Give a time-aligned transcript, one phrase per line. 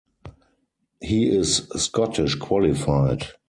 [0.99, 3.27] He is Scottish qualified.